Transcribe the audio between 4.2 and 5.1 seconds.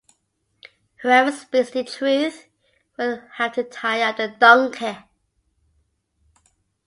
donkey.